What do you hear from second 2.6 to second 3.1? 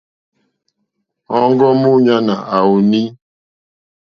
wùùnî.